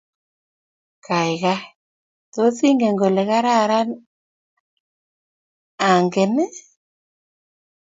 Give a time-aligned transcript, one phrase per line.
[1.07, 1.59] Gaigai,
[2.33, 3.89] tos ingen kole kararan
[5.91, 6.45] angne?